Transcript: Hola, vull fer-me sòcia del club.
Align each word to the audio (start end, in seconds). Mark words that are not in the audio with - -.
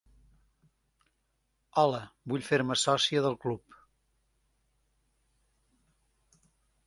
Hola, 1.81 1.99
vull 2.31 2.47
fer-me 2.47 2.77
sòcia 2.85 3.21
del 3.27 3.37
club. 3.45 3.77